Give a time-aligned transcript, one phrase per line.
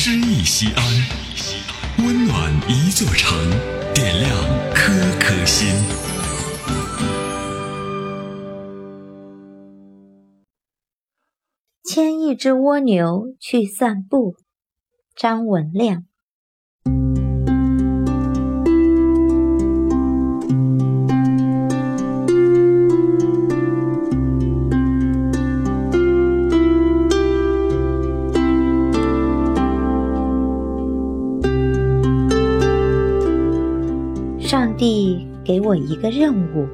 [0.00, 0.84] 诗意西安，
[2.06, 3.36] 温暖一座城，
[3.92, 4.30] 点亮
[4.72, 5.68] 颗颗心。
[11.82, 14.36] 牵一只蜗牛去散步，
[15.16, 16.07] 张文亮。
[34.48, 36.66] 上帝给我一个任务，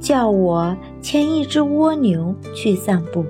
[0.00, 3.24] 叫我牵一只蜗牛去散步。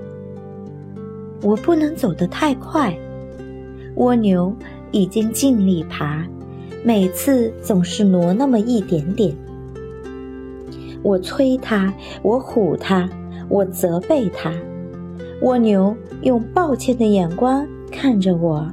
[1.43, 2.99] 我不能走得太快，
[3.97, 4.51] 蜗牛
[4.93, 6.27] 已经尽力爬，
[6.83, 9.37] 每次总是挪那么一点点。
[11.03, 13.07] 我催它，我唬它，
[13.47, 14.51] 我责备它。
[15.43, 18.67] 蜗牛用抱歉的眼光看着我，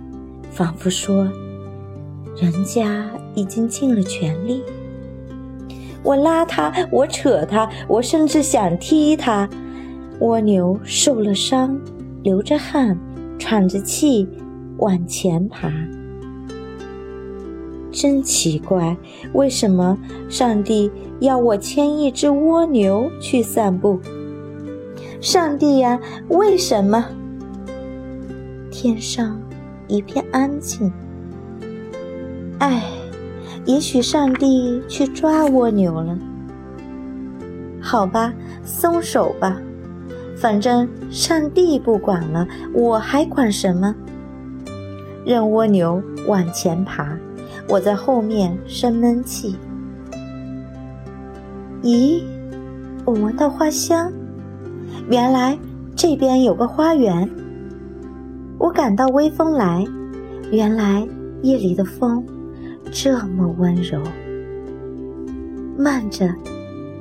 [0.50, 1.30] 仿佛说
[2.42, 4.64] ：“人家已经尽了全力。”
[6.04, 9.50] 我拉它，我扯它，我甚至想踢它。
[10.20, 11.80] 蜗牛受了伤，
[12.24, 12.98] 流着汗，
[13.40, 14.28] 喘着气
[14.78, 15.72] 往前爬。
[17.92, 18.96] 真奇怪，
[19.34, 19.98] 为什么
[20.30, 24.00] 上帝要我牵一只蜗牛去散步？
[25.22, 27.06] 上帝呀，为什么？
[28.72, 29.40] 天上
[29.88, 30.92] 一片安静。
[32.60, 33.03] 唉。
[33.66, 36.18] 也许上帝去抓蜗牛了，
[37.82, 38.34] 好吧，
[38.64, 39.62] 松手吧，
[40.36, 43.96] 反正上帝不管了，我还管什么？
[45.26, 47.18] 任蜗牛往前爬，
[47.70, 49.56] 我在后面生闷气。
[51.82, 52.22] 咦，
[53.06, 54.12] 我闻到花香，
[55.10, 55.58] 原来
[55.96, 57.30] 这边有个花园。
[58.58, 59.86] 我感到微风来，
[60.52, 61.08] 原来
[61.42, 62.22] 夜里的风。
[62.92, 64.02] 这么温柔。
[65.78, 66.34] 慢着，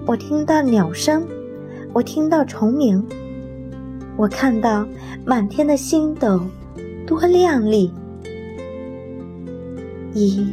[0.06, 1.26] 我听到鸟声，
[1.92, 3.04] 我听到虫鸣，
[4.16, 4.86] 我看到
[5.24, 6.40] 满天的星斗，
[7.06, 7.92] 多亮丽！
[10.14, 10.46] 咦，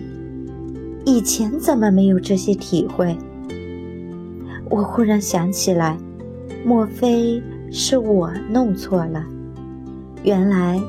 [1.06, 3.18] 以前怎么没有这些体会？
[4.70, 5.98] 我忽然想起来，
[6.66, 7.42] 莫非
[7.72, 9.26] 是我弄错了？
[10.24, 10.82] 原来，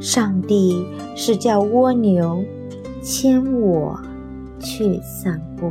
[0.00, 0.84] 上帝
[1.14, 2.42] 是叫蜗牛。
[3.04, 4.00] 牵我
[4.58, 5.70] 去散步。